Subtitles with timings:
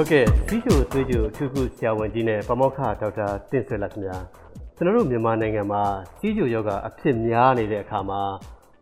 [0.00, 4.16] ဟုတ်ကဲ့စီးချိုသွေးချိုအထူးကုဆရာဝန်ကြီးနဲ့ပမောက္ခဒေါက်တာတင့်ဆွေလက်ခင်ဗျာ
[4.76, 5.82] ကျွန်တော်တို့မြန်မာနိုင်ငံမှာ
[6.18, 8.22] စီးချိုယောဂအဖြစ်များနေတဲ့အခါမှာ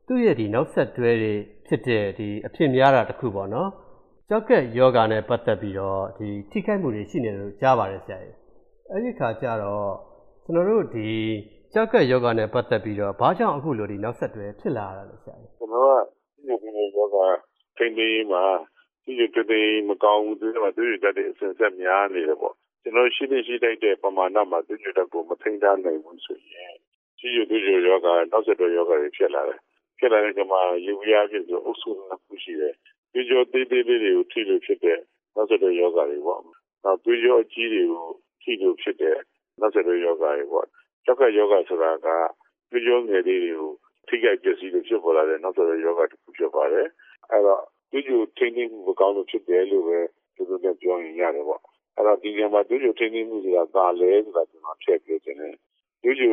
[0.06, 1.32] သူ့ရဲ့ဒီနောက်ဆက်တွဲတွေ
[1.66, 3.70] ဖြစ်တဲ့ဒီအဖြစ်များတာတစ်ခုပေါ့နော်
[4.28, 8.36] ကြောက်ကက်ယောဂနဲ့ပတ်သက်ပြီးတော့ဒီထိခိုက်မှုတွေရှိနေတယ်လို့ကြားပါတယ်ဆရာကြီး
[8.90, 9.90] အဲ့ဒီခါကျတော့
[10.44, 11.10] ကျွန်တော်တို့ဒီ
[11.72, 16.00] ကြောက်ကက်ယောဂနဲ့ပတ်သက်ပြီးတော့ဘာကြောင့်အခုလိုဒီနောက်ဆက်တွဲဖြစ်လာရတာလဲဆရာကြီးကျွန်တော်
[16.46, 17.16] ကဒီလိုယောဂ
[17.76, 18.44] ထိန်းသိမ်းမှာ
[19.06, 26.74] ဒီလိုတည်မကောင်းဘူးဒီမှာသူရတဲ့အစဉ်ဆက်များနေတယ်ပေါ့ကျွန်တော်ရှိနေရှိတိုက်တဲ့ပမာဏမှာသူရတဲ့ကိုမထိန်းထားနိုင်ဘူးဆိုရင်
[27.18, 29.60] ရှိရသူရယောဂနောက်ဆက်တွဲယောဂတွေဖြစ်လာတယ်
[29.98, 32.74] ဖြစ်လာတဲ့အခါမှာရေဝရဖြစ်ဆိုအုပ်စုနှစ်ခုရှိတယ်
[33.12, 34.98] သွေးကြောသေးသေးလေးတွေကိုထိလို့ဖြစ်တဲ့
[35.34, 36.40] နောက်ဆက်တွဲယောဂတွေပေါ့
[36.84, 38.06] နောက်သွေးကြောအကြီးတွေကို
[38.42, 39.16] ထိလို့ဖြစ်တဲ့
[39.60, 40.66] နောက်ဆက်တွဲယောဂတွေပေါ့
[41.04, 42.08] ကျောက်ကယောဂဆိုတာက
[42.70, 43.72] သွေးကြောငယ်လေးတွေကို
[44.08, 46.86] ထိခိုက်ပျက်စီးလို့ဖြစ်ပေါ်လာတဲ့နောက်ဆက်တွဲယောဂတစ်ခုဖြစ်ပါတယ်
[47.30, 49.98] အဲ့တော့ သွေးကြိုထိန်းသိမ်းမှုမကောင်းလို့ဖြစ်တယ်လို့ပဲ
[50.34, 51.62] သူတို့ကပြောရင်ရတယ်ပေါ့
[51.96, 55.54] အဲ့တော့ဒီနေရာမှာသွေးကြိုထိန်းသိမ်းမှုဆိုတာပါလဲဆိုတာကျွန်တော်ဖြည့်ပြောချင်တယ်
[56.02, 56.32] သွေးကြို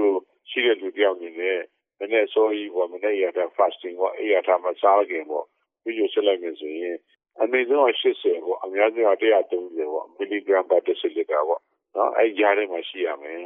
[0.49, 1.59] ရှိတဲ့လူတယောက်အနေနဲ့
[1.99, 5.45] မနေ့စောကြီးပေါ့မနေ့ရတာ fasting ပေါ့အဲ့ရတာမစားခင်ပေါ့
[5.83, 6.95] သွေးကြိုဆက်လိုက်မယ်ဆိုရင်
[7.41, 11.61] အနည်းဆုံး80ပေါ့အများဆုံး130ပေါ့မီလီဂရမ်ပတ်ဒက်ဆီလီတာပေါ့
[11.95, 13.41] နော်အဲ့ကြားထဲမှာရှိရမယ်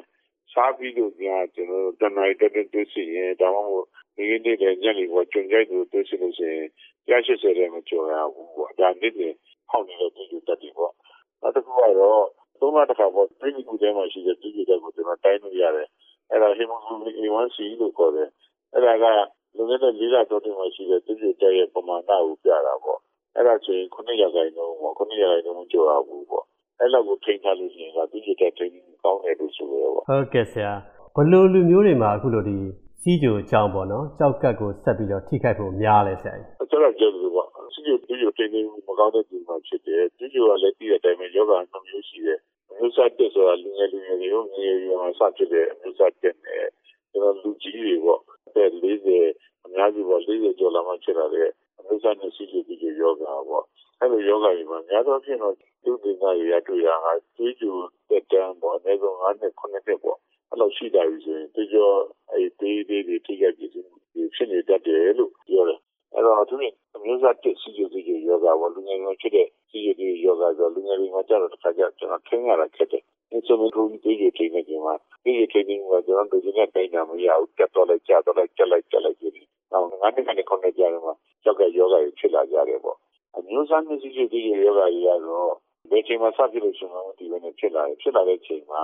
[0.54, 3.88] စားပြီးတော့ညကျွန်တော်တို့တနိုင်တက်တက်တွေ့စီရင်ဒါမှမဟုတ်
[4.18, 6.66] ဒီနေ့လည်းညနေပေါ်ကျွန်ကြိုက်သူတွေ့စီလို့ရှိရင်
[7.08, 9.36] 180တဲ့မကျော်ရဘူးပေါ့ဒါနည်းနည်း
[9.70, 10.94] ဟောင်းနေတဲ့ပြည်သူတက်ပြီပေါ့
[11.42, 12.26] နောက်တစ်ခုကတော့
[12.60, 15.88] သုံးလတစ်ခါပေါ့ပြည်သူတွေမှာရှိတဲ့ပြည်သူတွေကိုကျွန်တော်တိုင်းလို့ရတယ်
[16.32, 18.30] အဲ့ဒါ hemoglobin A1C လို့ခေါ်တယ်
[18.74, 19.06] အဲ့ဒါက
[19.56, 23.00] လူငယ်တဲ့လေးလတော့တင်မှာရှိတဲ့ပြည်သူတွေရဲ့ပမာဏကိုပြတာပေါ့
[23.36, 26.44] အဲ့ဒါဆိုရင်9ရာခိုင်နှုန်းပေါ့9ရာခိုင်နှုန်းကျော်ရဘူးပေါ့
[26.80, 30.74] အဲ့လောက်ကိုထိန်းထားလို့ရှိရင်ကပြည်သူတွေထိန်းကောင်းတယ်လို့ဆိုရပေါ့ဟုတ်ကဲ့ဆရာ
[31.16, 32.58] ဘလို့လူမျိုးတွေမှာအခုလိုဒီ
[33.10, 42.40] စီးကြိုအကြောင်းပေါ့နော်ကြောက်ကတ်ကိုဆက်ပြီးတော့ထိခိုက်ဖို့များလဲဆရာကြီးကျွန်တော်ပြောလို့ပေါ့စီးကြိုဒီလိုတင်းနေမကောင်းတဲ့ဒီမှာဖြစ်တယ်ဒီကြိုကလည်းပြီးတဲ့အတိုင်းပဲယောဂနှမျိုးရှိတယ်
[42.78, 46.58] မျိုးစားတက်ဆိုတာလူငယ်လူငယ်တွေကိုငယ်ရွယ်မှာစဖြစ်တဲ့မျိုးစားတက်နေ
[47.12, 48.22] ကျွန်တော်လူကြီးတွေပေါ့
[48.56, 51.50] တဲ့40အများကြီးပေါ့40ကျော်လာမှဖြစ်လာတဲ့
[51.86, 53.66] မျိုးစားနဲ့စီးကြိုဒီကြိုယောဂပေါ့
[54.00, 57.74] အဲ့လိုယောဂတွေမှာများသောဖြင့်တော့သူ့ဒေသရရတွေ့ရတာတွေးကြို
[58.10, 60.18] တက်တန်းပေါ့အနည်းဆုံး9နှစ်9နှစ်ပေါ့
[60.50, 61.98] အဲ့လိုရှိတာပြီဆိုရင်ဒီကျော်
[62.38, 63.72] အဲ့ဒီဒီဒီထိခိုက်ပြီး
[64.36, 65.80] ဖြစ်နေတတ်တယ်လို့ပြောတယ်
[66.14, 66.64] အဲ့တော့သူက
[66.96, 74.94] အမျိုးသားတစ်စီစီစီယောဂပေါ့လူငယ်တွေဖြစ်တဲ့စီစီစီယောဂဆိုလူငယ်တွေမှာကြတော့တစ်ခါကျကျွန်တော်ခင်းရတာခက်တယ်ဒီစမထိုးဒီဒီထိနေကြမှာ
[75.24, 81.12] ဒီဒီထိနေမှာကျွန်တော်တို့ကတိုင်းတာမရဘူးတက်တော့လိုက်ကြတော့လိုက်ကြက်လိုက်ကြက်လိုက်ကြည့်။နောက်ငါးနှစ်ကနေခုနှစ်ကြာတော့မှ
[81.44, 82.98] ကြောက်ကယောဂတွေဖြစ်လာကြတယ်ပေါ့။
[83.38, 85.54] အမျိုးသားမျိုးစီစီစီယောဂတွေကတော့
[85.92, 88.84] ဘယ်ချိန်မှစဖြစ်လို့ရှိရင်ဒီလိုနဲ့ဖြစ်လာတယ်ဖြစ်လာတဲ့ချိန်မှာ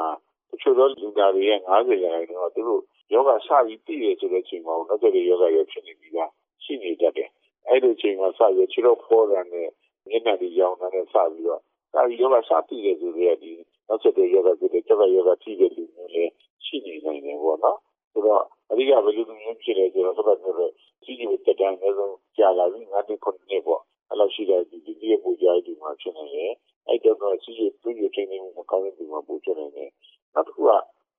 [0.49, 2.81] တချို့သောလူသားတွေရဲ့90ရာခိုင်နှုန်းကသူတို့
[3.13, 6.29] ယောဂစပြီးတည်ရဆိုတဲ့ချိန်မှာနောက်တဲ့ယောဂရောဖြစ်နေပြီးသား
[6.63, 7.29] ရှိနေတတ်တယ်။
[7.67, 9.67] အဲ့ဒီချိန်မှာစပြီးခြေတော့ဖောတာနဲ့
[10.09, 11.61] မျက်နှာတွေရောင်တာနဲ့စပြီးတော့
[11.93, 13.51] ဒါဒီယောဂစတည်ရဆိုတဲ့ဒီ
[13.87, 16.31] နောက်ဆက်တဲ့ယောဂဖြစ်တဲ့ကျောက်ကယောဂထိတဲ့လူမျိုးလည်း
[16.65, 17.77] ရှိနေနိုင်တယ်ပေါ့နော်။
[18.11, 20.71] ဆိုတော့အဓိကဘယ်လိုမျိုးဖြစ်လဲဆိုတော့ဆက်ပြီးတော့
[21.03, 26.51] ကြီးကြီးတက်တန်းအဆုံးကြာလာပြီငါတို့ခုနှစ်ပေါ့အဲ့လိုရှိတဲ့ဒီဒီရဲ့ပူကြိုက်ဒီမှာဖြစ်နေတယ်။
[26.87, 29.89] အဲ့တော့ကြီးကြီးသူ့ရဲ့ထိန်းသိမ်းမှုမကောင်းတဲ့ဒီမှာပူချနေတယ်။
[30.33, 30.71] နောက်တစ်ခုက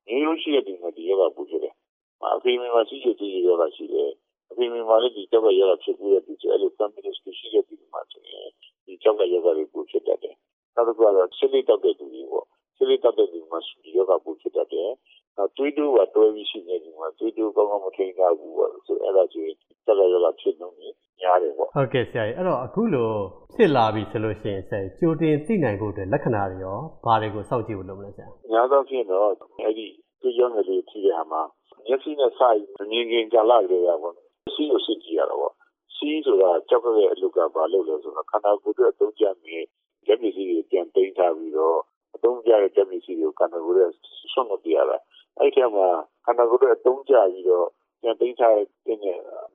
[0.06, 1.74] မျိုးရိုးရှိတဲ့ဒီမှာဒီယောဂပူချတယ်။
[2.36, 4.10] အဖေမိမှာရှိတဲ့ဒီယောဂရှိတယ်။
[4.50, 8.48] အဖေမိမှာလည်းဒီကျောက်ကယောဂဖြစ်ပြီးတဲ့ဒီအဲ့လို feminist ရှိတဲ့ဒီမှာဆိုရင်
[8.84, 10.34] ဒီကျောက်ကယောဂတွေပူဖြစ်တတ်တယ်။
[10.74, 14.90] နောက်တစ်ခုကတော့စိတ်တောက်တဲ့သူတွေပေါ့။စိတ်တောက်တဲ့သူမှာဒီယောဂပူဖြစ်တတ်တယ်။
[15.36, 20.68] နောက်တွေးတိုးကတွဲပြီးရှိနေဒီမှာတွေးတိုးကောင်းကောင်းမထိန်းထားဘူးပေါ့။ဆိုအဲ့ဒါဆိုရင်ကျောက်ကယောဂဖြစ်နေ
[21.20, 23.10] များတယ်ပေါ့ဟုတ်ကဲ့ဆရာကြီးအဲ့တော့အခုလို
[23.54, 29.28] ဖြစ်လာပြီဆိုလို့ရှိရင်ဆရာကြိုတင်သိနိုင်ဖို့အတွက်လက္ခဏာတွေရောဘာတွေကိုစောင့်ကြည့်ဖို့လုပ်မလဲဆရာအများသောဖြင့်တော့
[29.62, 29.86] အဲ့ဒီ
[30.20, 31.42] ကြည့်ရမယ်လို့ဖြေရမှာ
[31.86, 35.54] မျက်စိနဲ့စာရည်မြင်ခင်ကြာလာကြရပါတော့စီးကိုစစ်ကြည့်ရတော့ပေါ့
[35.96, 39.56] စီးဆိုတာကြောက်ရဲ့အလုကဘာလို့လဲဆိုတော့ခန္ဓာကိုယ်အတွက်အသုံးကျနေ
[40.06, 41.78] လက်ပစ္စည်းတွေပြန်သိမ်းထားပြီးတော့
[42.16, 43.90] အသုံးကျတဲ့လက်ပစ္စည်းတွေကိုခန္ဓာကိုယ်ရဲ့
[44.32, 44.98] ဆွတ်မပြရတာ
[45.38, 45.88] အဲ့ဒီမှာ
[46.24, 47.68] ခန္ဓာကိုယ်ရဲ့အသုံးကျပြီးတော့
[48.02, 48.66] ပြန်သိမ်းထားတဲ့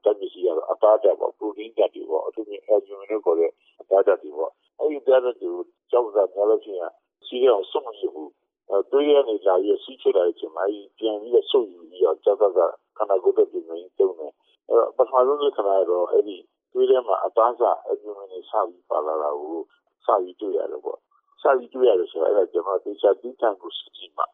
[0.03, 3.51] ဓာတ်ပစ္စည်းကတော့အသားဓာတ်ပေါ့ပရိုတင်းဓာတ်တွေပေါ့အထူးသဖြင့်အယ်ဂျူမင်လို့ခေါ်တဲ့
[3.81, 5.53] အသားဓာတ်တွေပေါ့အဲ့ဒီဓာတ်တွေကို
[5.92, 6.92] ကြောက်တာများလို့ရှိရင်
[7.25, 8.31] စီးရအောင်စွန့်မရဘူး
[8.71, 10.63] အဲတွေးရနေလာပြီးစီးချတာအချိန်မှာ
[10.98, 12.60] ပြန်ပြီးတော့ဆုပ်ယူပြီးတော့ကြောက်ကက
[12.98, 14.33] ခန္ဓာကိုယ်အတွက်ပြင်နေတုံးတယ်
[14.69, 16.38] အဲတော့ပထမဆုံးလက္ခဏာတော့အဲ့ဒီ
[16.74, 19.57] တွေးထဲမှာအသားစားအယ်ဂျူမင်တွေစပြီးပါလာတာကို
[20.06, 21.00] စပြီးတွေ့ရတယ်ပေါ့
[21.42, 24.25] စပြီးတွေ့ရတယ်ဆိုတော့အဲ့ဒါကျွန်တော်သေချာတိထန်ကိုစစ်ကြည့်မှာ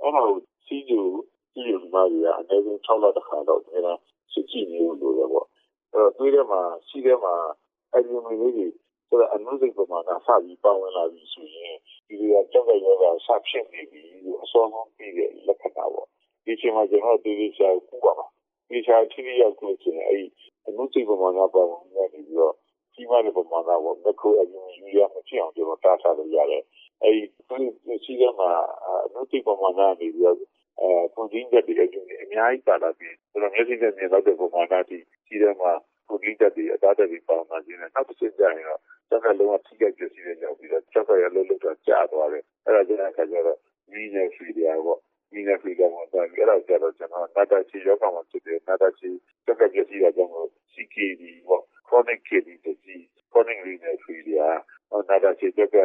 [0.00, 1.00] အဲ့တော့စီးယူ
[1.52, 3.92] စီးယူမှာရအနည်းဆုံး6လတစ်ခါတော့အဲ့ဒါ
[4.32, 5.46] စစ်ကြည့်နေလို့လိုတယ်ပေါ့
[5.92, 7.34] အဲ့တော့တွေးထဲမှာစီးထဲမှာ
[7.92, 8.66] အယ်ဂျူမင်လေးတွေ
[9.08, 11.74] ဆိုတော့အနုစိတ်ပမာဏစပြီးပေါဝင်လာပြီဆိုရင်
[12.10, 16.06] ဒီလိုကြောက်ရယောဂစဖြစ်နေပြီလို့အစောဆုံးပြီးတဲ့လက္ခဏာပေါ့
[16.44, 18.26] ဒီချိန်မှာကျွန်တော်ဒီလိုရှာကူပါပါ
[18.68, 20.26] ဒီရှာထိထိရောက်ကိုဆိုရင်အဲ့
[20.66, 22.54] အနုစိတ်ပမာဏပေါဝင်နေပြီးတော့
[22.94, 26.62] ကြီးမားတဲ့ပမာဏပေါ့မက်ခရိုအယူယူရမဖြစ်အောင်ကျွန်တော်တားထားလို့ရတယ်
[27.02, 27.22] အဲဒီ
[28.04, 28.50] ရှိတဲ့မှာ
[29.06, 30.36] အနုတိပမာဏနေပြီးတော့
[30.80, 35.72] အဲပုံရင်းချက်တွေအကျိုးအများကြီးပါလာပြီးဆိုတော့မျက်စိနဲ့မြင်တော့တဲ့ပမာဏတိရှိတဲ့မှာ
[36.08, 38.80] ပုံရင်းချက်တွေအသားတက်ပြီးပေါင်းလာခြင်းနဲ့နောက်တစ်ချက်ကြရင်တော့
[39.10, 43.58] စက်ကလုံးဝ ထိခိုက်ပြည့်စည်တဲ့ကြောင့်ပြီးတော့စက်ကရလုံးလုံးတော့ကြာသွားတယ် အဲ့ဒါကြောင့်အခါကျတော့
[43.90, 45.00] မီးနဲ့ဖီတွေပေါ့
[45.32, 49.08] မီးနဲ့ဖီကမှတော့အဲ့ဒါကြတော့ကျွန်တော်နာတာချီရောကမှဖြစ်တယ် နာတာချီ
[49.46, 50.32] စက်ကပြည့်စည်တာကြောင့်
[50.72, 54.58] CKD ပေါ့ chronic kidney disease chronic renal failure
[55.08, 55.76] နာတာချီစက်က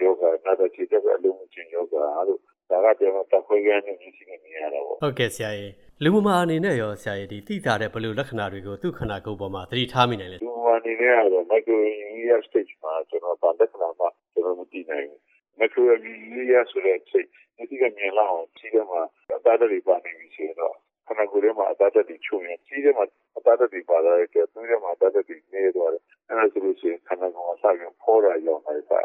[0.00, 1.94] ယောဂနာတာချီစက်က အလုံးချင်းယောဂ
[2.28, 2.40] လို့
[2.70, 5.72] ဒါကကျွန်တော်တခွေးရမ်းနေရှိနေရတာပေါ့ ဟုတ်ကဲ့ဆရာကြီး
[6.02, 15.20] လူမမာအနေနဲ့ရောဆရာကြီးဒီသိတာတဲ့ဘယ်လိုလက္ခဏာတွေကိုသူ့ခန္ဓာကိုယ်ပေါ်မှာသတိထားမိနိုင်လဲလူမမာအနေနဲ့ကတော့ microurea stage မှာကျွန်တော်ဗာလက္ခဏာမှကျွန်တော်မသိနိုင်ဘူး
[15.60, 17.26] microurea ဆိုတဲ့စိတ်
[17.70, 19.00] ဒီကမြင်လာအောင်ရှိတယ်မှာ
[19.36, 20.74] အသားတွေပါနေပြီဆိုတော့
[21.06, 23.04] ခန္ဓာကိုယ်ထဲမှာအသားတွေချုံရင်ကြီးထဲမှာ
[23.36, 29.00] အသားတွေပါလာတဲ့အတွက်သူ့ထဲမှာအသားတွေနေသွားတယ်အဲ့ဒါဆိုလို့ရှိရင်ခန္ဓာကိုယ်မှာစပြီးဖောတာရောက်နေပါ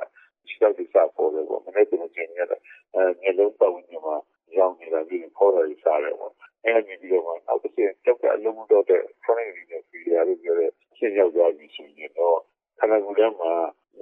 [0.48, 4.16] ရှိတော့ဒီစားပေါ်တယ်ပေါ့မနေ့ကကျွန်တော်ညအဲမျိုးလုံးပတ်ဝန်းကျင်မှာ
[4.58, 6.34] ရောင်းနေတာပြီးဖောတာကြီးစားတယ်ပေါ့
[6.66, 12.38] အဲ့ဒီပြီးတော့မှနောက်တစ်ချက်ကြောက်တဲ့အလုံးမတော့တဲ့ chronic renal failure လို့ပြောတဲ့ရှင်းရောက်သွားပြီဆိုရင်တော့
[12.80, 13.52] ခန္ဓာကိုယ်ထဲမှာ
[13.98, 14.00] မ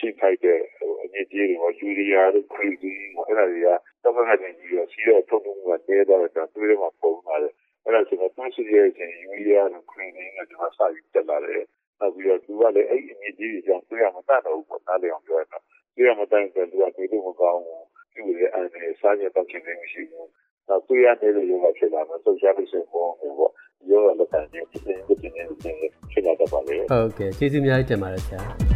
[0.00, 0.60] ရှိတဲ့မရှိထိုက်တဲ့
[1.02, 2.92] အညစ်အကြေးတွေပေါ့ယူရီးယားတို့ခရီးဒီ
[3.26, 3.68] အဲ့ဒါတွေက
[4.02, 7.52] တော့ကနေပြီးတော့စီးတော့ထုတ်မှုကတဲတော့တဲ့သွေးထဲမှာပုံလာတယ်
[7.84, 11.64] အဲ့ဒါဆိုတော့သူရှိရဲ့ချင်းယူရီးယားတို့ခရီးဒီနဲ့ကျွန်တော်စပြီးတက်လာတယ်
[11.98, 15.62] နောက်ပြီးတော့သူကလည်းအဲ့အညစ်အကြေးတွေကြောင့်သွေးရမတတ်တော့ဘူးပေါ့နားလည်အောင်ပြောရတော့
[15.94, 20.28] သွေးရမတတ်တဲ့သူကသွေးလို့မကောင်းဘူးသူ့ရဲ့အနေနဲ့စားရတော့ခြင်းမရှိဘူး
[20.68, 23.52] နောက်သွေးရနေတဲ့ယောဂဖြစ်လာတော့ဆုတ်ရှားလို့ဆိုပေါ့ပေါ့
[23.90, 28.69] ယောဂလက်ခံခြင်းဖြစ်နေဖြစ်နေဖြစ်လာတော့ပါလေဟုတ်ကဲ့ကျေးဇူးအများကြီးတင်ပါတယ်ဆရာ